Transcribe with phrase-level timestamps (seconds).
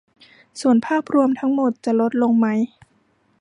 [0.61, 2.47] ส่วนภาพรวมทั้งหมดจะลดลงไหม